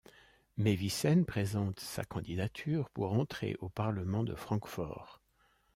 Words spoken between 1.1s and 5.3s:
présente sa candidature pour entrer au parlement de Francfort.